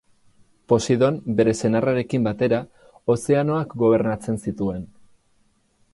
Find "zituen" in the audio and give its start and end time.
4.49-4.85